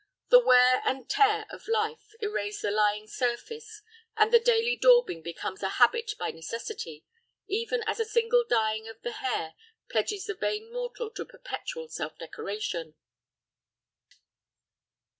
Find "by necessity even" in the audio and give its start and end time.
6.17-7.83